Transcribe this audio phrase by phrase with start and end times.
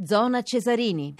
[0.00, 1.14] Zona Cesarini.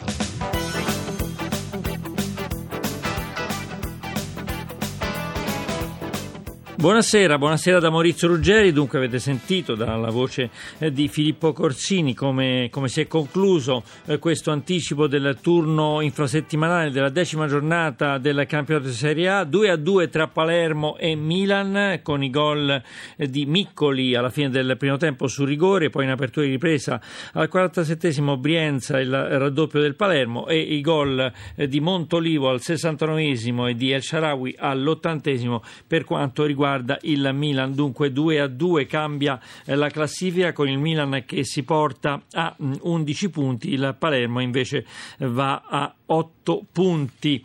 [6.79, 8.71] Buonasera, buonasera da Maurizio Ruggeri.
[8.71, 10.49] Dunque avete sentito dalla voce
[10.79, 16.93] eh, di Filippo Corsini come, come si è concluso eh, questo anticipo del turno infrasettimanale
[16.93, 21.99] della decima giornata del campionato di Serie A, 2 a 2 tra Palermo e Milan
[22.01, 22.81] con i gol
[23.17, 27.01] eh, di Miccoli alla fine del primo tempo su rigore, poi in apertura di ripresa
[27.33, 33.75] al 47 Brienza il raddoppio del Palermo e i gol di Montolivo al 69 e
[33.75, 37.75] di El Sharawi all'80 per quanto riguarda riguarda il Milan.
[37.75, 42.55] Dunque 2 a 2 cambia eh, la classifica con il Milan che si porta a
[42.59, 44.85] 11 mm, punti, il Palermo invece
[45.19, 47.45] va a 8 punti.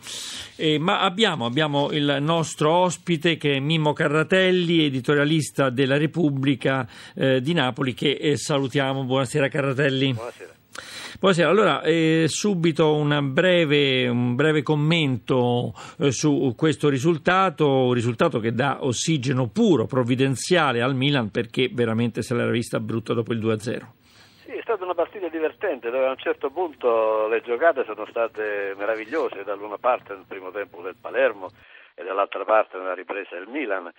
[0.55, 7.41] Eh, ma abbiamo, abbiamo, il nostro ospite che è Mimmo Carratelli, editorialista della Repubblica eh,
[7.41, 9.03] di Napoli, che eh, salutiamo.
[9.03, 10.13] Buonasera Carratelli.
[10.13, 10.62] Buonasera.
[11.19, 18.53] Buonasera, allora eh, subito breve, un breve commento eh, su questo risultato, un risultato che
[18.53, 23.85] dà ossigeno puro, provvidenziale al Milan perché veramente se l'era vista brutta dopo il 2-0.
[24.45, 28.73] Sì, è stata una partita divertente dove a un certo punto le giocate sono state
[28.75, 31.51] meravigliose, dall'una parte nel primo tempo del Palermo
[31.93, 33.91] e dall'altra parte nella ripresa del Milan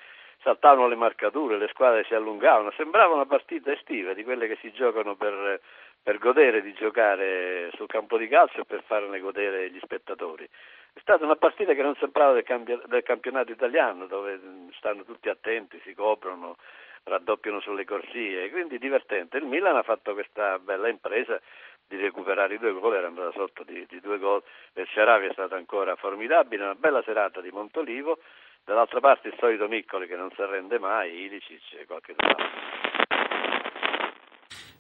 [0.43, 4.71] saltavano le marcature, le squadre si allungavano, sembrava una partita estiva di quelle che si
[4.73, 5.61] giocano per
[6.05, 10.45] per godere di giocare sul campo di calcio e per farne godere gli spettatori.
[10.45, 14.39] È stata una partita che non sembrava del, campi- del campionato italiano, dove
[14.77, 16.59] stanno tutti attenti, si coprono,
[17.05, 19.39] raddoppiano sulle corsie, quindi divertente.
[19.39, 21.41] Il Milan ha fatto questa bella impresa
[21.89, 24.43] di recuperare i due gol, era andata sotto di, di due gol,
[24.75, 28.19] il Sharavi è stata ancora formidabile, una bella serata di Montolivo,
[28.63, 32.93] dall'altra parte il solito Miccoli che non si arrende mai, Ilicic e qualche altro.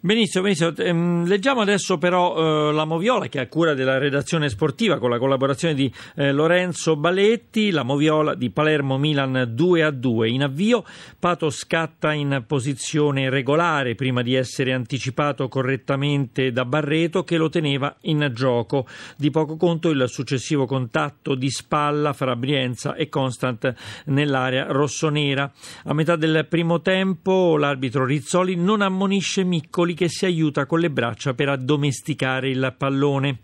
[0.04, 0.76] Benissimo, benissimo.
[0.76, 5.08] Ehm, leggiamo adesso però eh, la Moviola che è a cura della redazione sportiva con
[5.08, 10.28] la collaborazione di eh, Lorenzo Baletti, la Moviola di Palermo Milan 2 a 2.
[10.28, 10.84] In avvio
[11.18, 17.96] Pato scatta in posizione regolare prima di essere anticipato correttamente da Barreto che lo teneva
[18.02, 18.86] in gioco.
[19.16, 23.72] Di poco conto il successivo contatto di spalla fra Brienza e Constant
[24.08, 25.50] nell'area rossonera.
[25.84, 30.90] A metà del primo tempo l'arbitro Rizzoli non ammonisce Miccoli che si aiuta con le
[30.90, 33.38] braccia per addomesticare il pallone.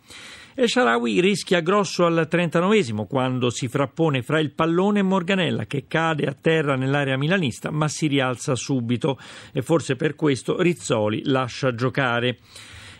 [0.55, 5.85] El Sharawi rischia grosso al 39 quando si frappone fra il pallone e Morganella che
[5.87, 9.19] cade a terra nell'area milanista ma si rialza subito
[9.53, 12.39] e forse per questo Rizzoli lascia giocare.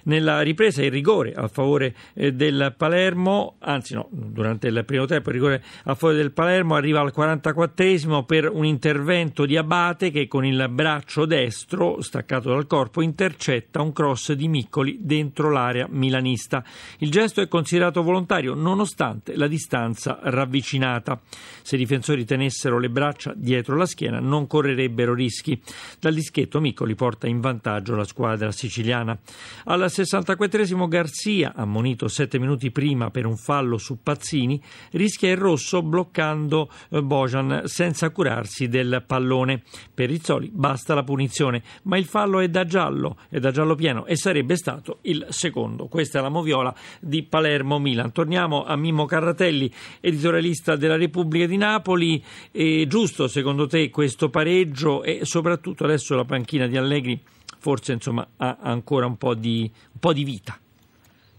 [0.05, 5.29] Nella ripresa il rigore a favore eh, del Palermo, anzi no, durante il primo tempo
[5.29, 10.27] il rigore a favore del Palermo arriva al 44 per un intervento di Abate che
[10.27, 16.65] con il braccio destro staccato dal corpo intercetta un cross di Miccoli dentro l'area milanista.
[16.99, 21.21] Il gesto è considerato volontario nonostante la distanza ravvicinata.
[21.63, 25.61] Se i difensori tenessero le braccia dietro la schiena non correrebbero rischi.
[25.99, 29.19] Dal dischetto Miccoli porta in vantaggio la squadra siciliana.
[29.65, 34.61] Alla 64esimo Garzia, ammonito sette minuti prima per un fallo su Pazzini,
[34.93, 39.63] rischia il rosso bloccando eh, Bojan senza curarsi del pallone.
[39.93, 44.07] Per Rizzoli basta la punizione, ma il fallo è da giallo, è da giallo pieno
[44.07, 45.87] e sarebbe stato il secondo.
[45.87, 48.13] Questa è la moviola di Palermo-Milan.
[48.13, 52.23] Torniamo a Mimmo Carratelli, editorialista della Repubblica di Napoli.
[52.51, 57.21] È giusto secondo te questo pareggio e soprattutto adesso la panchina di Allegri
[57.61, 60.59] forse insomma, ha ancora un po' di, un po' di vita.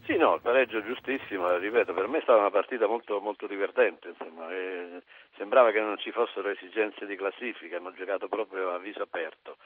[0.05, 4.13] Sì, no, il pareggio giustissimo, ripeto, per me è stata una partita molto, molto divertente,
[5.37, 9.57] sembrava che non ci fossero esigenze di classifica, hanno giocato proprio a viso aperto.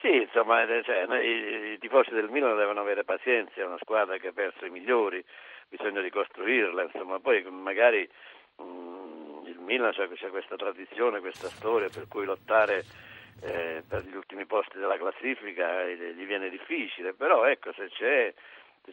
[0.00, 4.16] Sì, insomma, eh, cioè, i, i, tifosi del Milan devono avere pazienza, è una squadra
[4.18, 5.24] che ha perso i migliori,
[5.68, 8.08] bisogna ricostruirla, insomma, poi magari
[8.56, 12.84] mh, mm, il Milan c'è, c'è questa tradizione, questa storia per cui lottare
[13.40, 18.34] eh, per gli ultimi posti della classifica eh, gli viene difficile, però ecco se, se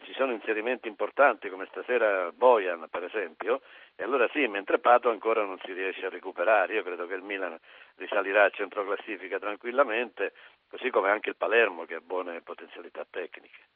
[0.04, 3.60] ci sono inserimenti importanti come stasera Bojan per esempio,
[3.96, 7.22] e allora sì, mentre Pato ancora non si riesce a recuperare, io credo che il
[7.22, 7.58] Milan
[7.96, 10.32] risalirà a centro classifica tranquillamente,
[10.68, 13.69] così come anche il Palermo che ha buone potenzialità tecniche.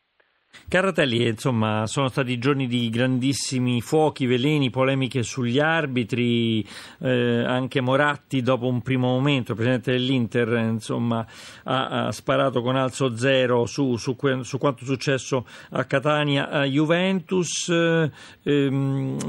[0.69, 6.67] Carratelli, insomma, sono stati giorni di grandissimi fuochi, veleni, polemiche sugli arbitri,
[7.01, 11.25] eh, anche Moratti dopo un primo momento, il presidente dell'Inter, insomma,
[11.65, 17.69] ha, ha sparato con alzo zero su, su, su, quanto successo a Catania a Juventus.
[17.69, 18.11] Eh,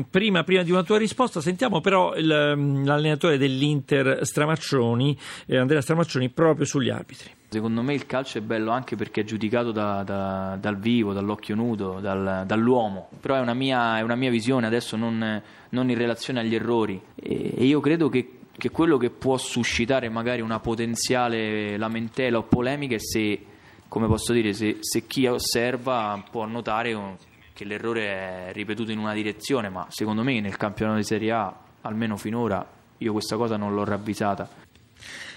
[0.10, 5.18] prima, prima, di una tua risposta sentiamo però il, l'allenatore dell'Inter Stramaccioni,
[5.48, 7.32] eh, Andrea Stramaccioni, proprio sugli arbitri.
[7.48, 11.56] Secondo me il calcio è bello anche perché è giudicato da, da, dal vivo, dall'occhio
[11.56, 15.98] nudo, dal, dall'uomo, però è una mia, è una mia visione adesso non, non, in
[15.98, 20.60] relazione agli errori e, e io credo che, che, quello che può suscitare magari una
[20.60, 23.40] potenziale lamentela o polemica è se,
[23.88, 27.18] come posso dire, se, se chi osserva può notare
[27.54, 31.56] che l'errore è ripetuto in una direzione, ma secondo me nel campionato di Serie A,
[31.82, 34.65] almeno finora, io questa cosa non l'ho ravvisata.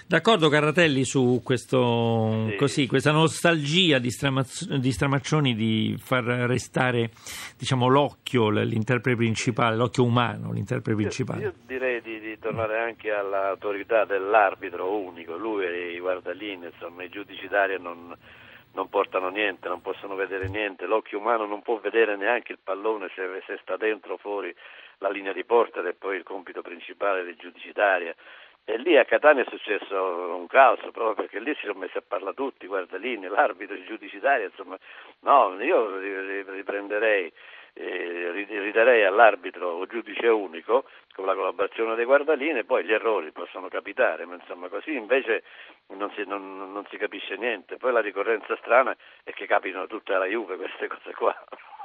[0.08, 2.56] D'accordo Carratelli su questo, sì.
[2.56, 7.10] così, questa nostalgia di, Stramazz- di, Stramaccioni di far restare
[7.58, 11.42] diciamo, l'occhio, l'interprete principale, l'occhio umano, l'interprete principale.
[11.42, 17.02] Io, io direi di, di, tornare anche all'autorità dell'arbitro unico, lui e i guardalini, insomma
[17.02, 18.16] i giudici d'aria non,
[18.72, 23.10] non portano niente, non possono vedere niente, l'occhio umano non può vedere neanche il pallone
[23.14, 24.54] se, se sta dentro o fuori
[25.00, 28.14] la linea di porta ed è poi il compito principale dei giudici d'aria.
[28.70, 32.02] E lì a Catania è successo un caos, proprio perché lì si sono messi a
[32.06, 34.76] parlare tutti, guarda lì, l'arbitro, il giudiciario, insomma,
[35.20, 37.32] no, io riprenderei,
[37.72, 40.84] eh, all'arbitro o giudice unico
[41.14, 45.44] con la collaborazione dei guardalini e poi gli errori possono capitare, ma insomma così invece
[45.86, 47.78] non si, non, non si capisce niente.
[47.78, 48.94] Poi la ricorrenza strana
[49.24, 51.34] è che capitano tutte alla Juve queste cose qua.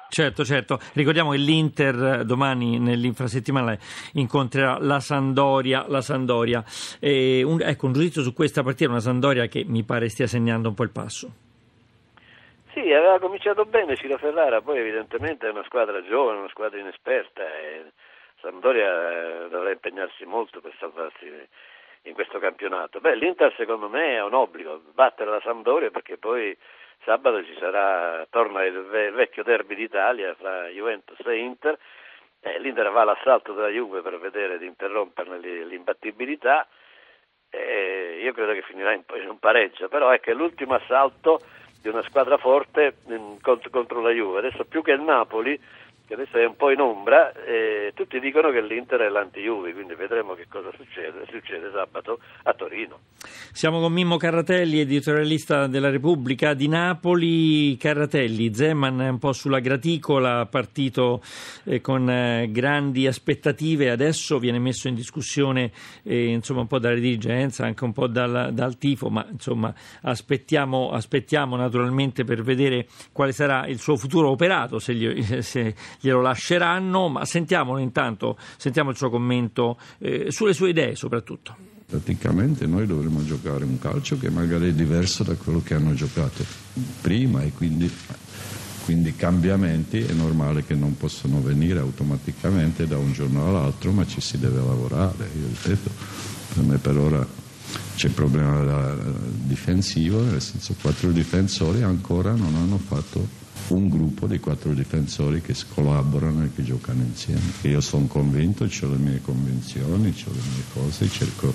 [0.09, 0.79] Certo, certo.
[0.93, 3.79] Ricordiamo che l'Inter eh, domani nell'infrasettimanale
[4.13, 5.85] incontrerà la Sandoria.
[5.87, 6.63] La Sandoria.
[7.01, 10.75] Un, ecco, un giudizio su questa partita, una Sandoria che mi pare stia segnando un
[10.75, 11.31] po' il passo.
[12.73, 17.43] Sì, aveva cominciato bene Ciro Ferrara, poi evidentemente è una squadra giovane, una squadra inesperta
[17.43, 17.91] e
[18.41, 21.31] Sandoria eh, dovrà impegnarsi molto per salvarsi
[22.03, 22.99] in questo campionato.
[22.99, 26.57] Beh, l'Inter secondo me è un obbligo, battere la Sandoria perché poi
[27.03, 28.81] sabato ci sarà, torna il
[29.13, 31.77] vecchio derby d'Italia fra Juventus e Inter,
[32.41, 36.67] eh, l'Inter va all'assalto della Juve per vedere di interromperne l'imbattibilità,
[37.49, 41.39] eh, io credo che finirà in, in un pareggio, però che è l'ultimo assalto
[41.81, 45.59] di una squadra forte in, contro, contro la Juve, adesso più che il Napoli
[46.13, 49.95] che adesso è un po' in ombra, eh, tutti dicono che l'Inter è l'anti-Juve, quindi
[49.95, 52.99] vedremo che cosa succede, succede sabato a Torino.
[53.51, 57.77] Siamo con Mimmo Carratelli, editorialista della Repubblica di Napoli.
[57.77, 61.21] Carratelli, Zeman è un po' sulla graticola, partito
[61.65, 65.71] eh, con eh, grandi aspettative, adesso viene messo in discussione
[66.03, 70.91] eh, insomma, un po' dalla dirigenza, anche un po' dal, dal tifo, ma insomma, aspettiamo,
[70.91, 77.07] aspettiamo, naturalmente per vedere quale sarà il suo futuro operato, se, gli, se glielo lasceranno,
[77.07, 81.55] ma sentiamolo intanto, sentiamo il suo commento eh, sulle sue idee soprattutto.
[81.85, 86.43] Praticamente noi dovremmo giocare un calcio che magari è diverso da quello che hanno giocato
[86.99, 87.89] prima e quindi,
[88.83, 94.19] quindi cambiamenti è normale che non possano venire automaticamente da un giorno all'altro, ma ci
[94.19, 95.29] si deve lavorare.
[95.39, 95.89] Io ripeto,
[96.55, 97.25] per me per ora
[97.95, 104.39] c'è il problema difensivo, nel senso quattro difensori ancora non hanno fatto un gruppo di
[104.39, 107.41] quattro difensori che collaborano e che giocano insieme.
[107.61, 109.97] Io sono convinto, ho le mie convinzioni, ho
[110.31, 111.53] le mie cose, cerco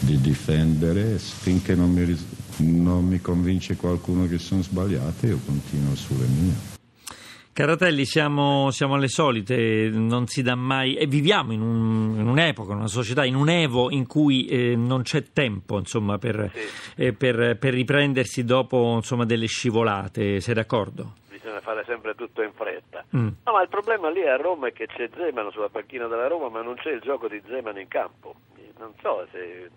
[0.00, 2.16] di difendere finché non mi,
[2.58, 6.78] non mi convince qualcuno che sono sbagliate, io continuo sulle mie.
[7.52, 10.94] Caratelli, siamo, siamo, alle solite, non si dà mai.
[10.94, 14.76] E viviamo in, un, in, un'epoca, in una società, in un evo in cui eh,
[14.76, 16.50] non c'è tempo insomma, per,
[16.94, 20.40] eh, per, per, riprendersi dopo insomma, delle scivolate.
[20.40, 21.16] Sei d'accordo?
[21.60, 23.04] Bisogna fare sempre tutto in fretta.
[23.14, 23.28] Mm.
[23.44, 26.48] No, ma il problema lì a Roma è che c'è Zeman sulla panchina della Roma,
[26.48, 28.34] ma non c'è il gioco di Zeman in campo.
[28.78, 29.70] Non so se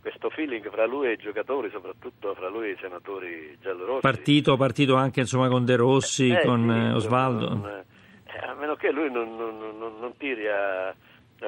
[0.00, 4.00] questo feeling fra lui e i giocatori, soprattutto fra lui e i senatori giallorossi.
[4.00, 7.48] Partito, partito anche insomma, con De Rossi, eh, con sì, Osvaldo.
[7.48, 7.84] Non,
[8.26, 10.94] eh, a meno che lui non, non, non tiri a, a,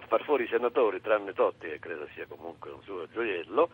[0.07, 3.71] far fuori i senatori, tranne Totti, che credo sia comunque un suo gioiello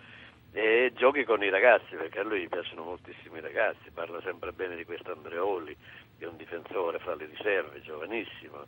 [0.57, 4.75] e giochi con i ragazzi perché a lui piacciono moltissimo i ragazzi, parla sempre bene
[4.75, 5.77] di questo Andreoli,
[6.19, 8.65] che è un difensore fra le riserve, giovanissimo.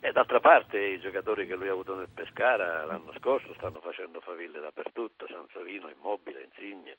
[0.00, 4.20] E d'altra parte i giocatori che lui ha avuto nel Pescara l'anno scorso stanno facendo
[4.22, 6.96] faville dappertutto, Sansovino, Immobile, Insigne,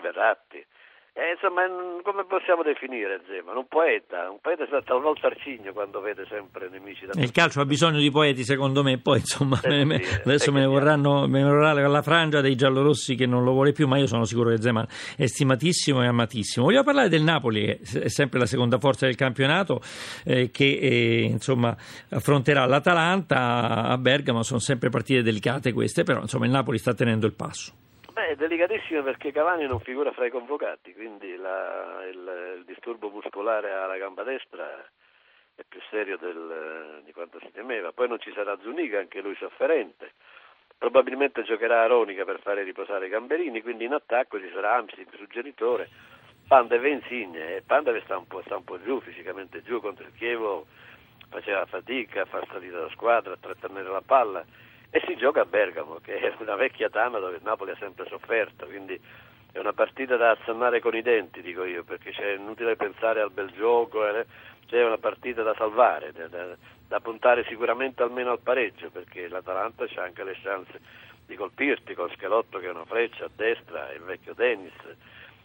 [0.00, 0.64] Verratti.
[1.14, 1.60] E insomma,
[2.02, 3.54] come possiamo definire Zeman?
[3.54, 7.66] Un poeta, un poeta sta talvolta arcigno quando vede sempre nemici da Il calcio ha
[7.66, 11.50] bisogno di poeti, secondo me, poi insomma, me, me, adesso me ne vorranno, me ne
[11.50, 14.62] vorrà la frangia dei giallorossi che non lo vuole più, ma io sono sicuro che
[14.62, 16.64] Zeman è stimatissimo e amatissimo.
[16.64, 19.82] Voglio parlare del Napoli, che è sempre la seconda forza del campionato,
[20.24, 21.76] eh, che eh, insomma
[22.08, 27.26] affronterà l'Atalanta a Bergamo, sono sempre partite delicate queste, però insomma il Napoli sta tenendo
[27.26, 27.81] il passo.
[28.12, 33.08] Beh, è delicatissimo perché Cavani non figura fra i convocati, quindi la, il, il, disturbo
[33.08, 34.84] muscolare alla gamba destra
[35.54, 37.92] è più serio del, di quanto si temeva.
[37.92, 40.12] Poi non ci sarà Zuniga, anche lui sofferente.
[40.76, 45.88] probabilmente giocherà Aronica per fare riposare Gamberini, quindi in attacco ci sarà Amsi, suggeritore,
[46.46, 50.04] Pandev e Insigne, e Pandev sta un, po', sta un po' giù, fisicamente giù contro
[50.04, 50.66] il Chievo,
[51.30, 54.44] faceva fatica a far salire la squadra, a trattenere la palla
[54.94, 58.06] e si gioca a Bergamo, che è una vecchia tana dove il Napoli ha sempre
[58.08, 59.00] sofferto, quindi
[59.50, 63.30] è una partita da assannare con i denti, dico io, perché c'è inutile pensare al
[63.30, 64.26] bel gioco, eh,
[64.66, 66.56] c'è una partita da salvare, da, da,
[66.88, 70.78] da, puntare sicuramente almeno al pareggio, perché l'Atalanta c'ha anche le chance
[71.24, 74.74] di colpirti con Schelotto che è una freccia a destra e il vecchio Dennis.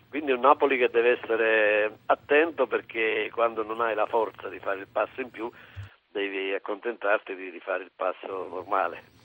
[0.09, 4.79] Quindi un Napoli che deve essere attento perché quando non hai la forza di fare
[4.79, 5.49] il passo in più
[6.11, 9.15] devi accontentarti di rifare il passo normale.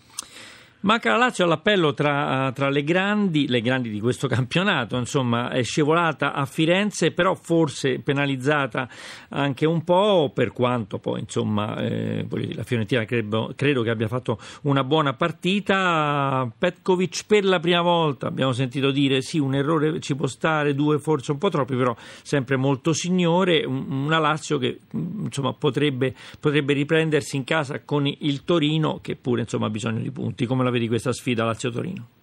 [0.84, 5.62] Manca la Lazio all'appello tra, tra, le grandi, le grandi di questo campionato, insomma è
[5.62, 8.88] scivolata a Firenze, però forse penalizzata
[9.28, 14.40] anche un po', per quanto poi insomma eh, la Fiorentina credo, credo, che abbia fatto
[14.62, 16.50] una buona partita.
[16.58, 20.98] Petkovic per la prima volta abbiamo sentito dire sì, un errore ci può stare, due
[20.98, 27.36] forse un po' troppi, però sempre molto signore, una Lazio che insomma potrebbe, potrebbe riprendersi
[27.36, 30.44] in casa con il Torino che pure insomma ha bisogno di punti.
[30.44, 32.20] Come la vedi questa sfida Lazio-Torino?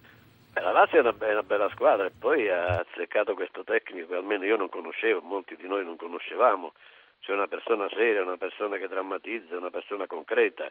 [0.60, 4.16] la Lazio è una, è una, bella squadra e poi ha azzeccato questo tecnico che
[4.16, 6.72] almeno io non conoscevo, molti di noi non conoscevamo.
[7.20, 10.70] C'è una persona seria, una persona che drammatizza, una persona concreta.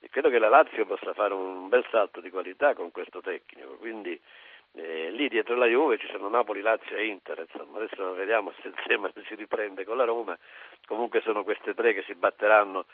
[0.00, 3.76] E credo che la Lazio possa fare un bel salto di qualità con questo tecnico.
[3.78, 4.18] Quindi
[4.74, 7.46] eh, lì dietro la Juve ci sono Napoli, Lazio e Inter.
[7.50, 10.38] Insomma, adesso vediamo se insieme si riprende con la Roma.
[10.86, 12.86] Comunque sono queste tre che si batteranno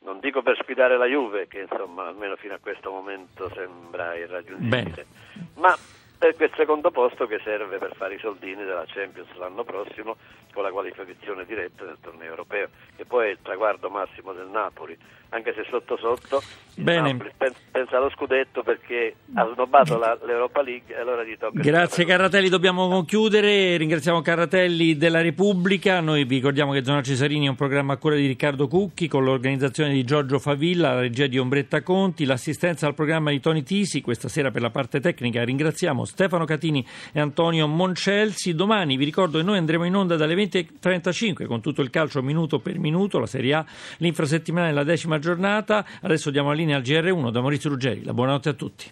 [0.00, 4.82] non dico per sfidare la Juve, che insomma almeno fino a questo momento sembra irraggiungibile,
[4.82, 5.06] Bene.
[5.54, 5.76] ma
[6.18, 10.16] per quel secondo posto che serve per fare i soldini della Champions l'anno prossimo
[10.52, 14.96] con la qualificazione diretta del torneo europeo, che poi è il traguardo massimo del Napoli,
[15.30, 16.42] anche se sotto sotto
[16.76, 21.60] Napoli pensa allo scudetto perché ha snobbato la, l'Europa League e allora gli tocca...
[21.60, 27.50] Grazie Carratelli, dobbiamo concludere, ringraziamo Carratelli della Repubblica, noi vi ricordiamo che Zona Cesarini è
[27.50, 31.38] un programma a cura di Riccardo Cucchi con l'organizzazione di Giorgio Favilla, la regia di
[31.38, 36.04] Ombretta Conti, l'assistenza al programma di Toni Tisi, questa sera per la parte tecnica ringraziamo
[36.06, 40.44] Stefano Catini e Antonio Moncelsi, domani vi ricordo che noi andremo in onda dalle 20
[40.56, 43.66] 20.35 con tutto il calcio minuto per minuto, la Serie A,
[43.98, 45.84] l'infrasettimanale la decima giornata.
[46.00, 48.04] Adesso diamo la linea al GR1 da Maurizio Ruggeri.
[48.04, 48.90] La buonanotte a tutti.